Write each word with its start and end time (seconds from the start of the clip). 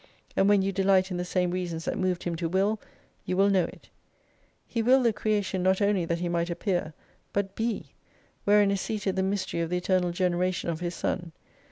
And 0.35 0.49
when 0.49 0.63
you 0.63 0.71
delight 0.71 1.11
in 1.11 1.17
the 1.17 1.23
same 1.23 1.51
reasons 1.51 1.85
that 1.85 1.95
moved 1.95 2.23
Him 2.23 2.35
to 2.37 2.49
will, 2.49 2.81
you 3.23 3.37
will 3.37 3.51
know 3.51 3.65
it. 3.65 3.89
He 4.65 4.81
willed 4.81 5.05
the 5.05 5.13
Creation 5.13 5.61
not 5.61 5.79
only 5.79 6.05
that 6.05 6.17
He 6.17 6.27
might 6.27 6.49
Appear 6.49 6.95
but 7.33 7.53
Be: 7.53 7.93
wherein 8.43 8.71
is 8.71 8.81
seated 8.81 9.15
the 9.15 9.21
mystery 9.21 9.59
of 9.59 9.69
the 9.69 9.77
Eternal 9.77 10.09
Generation 10.09 10.71
of 10.71 10.79
His 10.79 10.95
Son. 10.95 11.33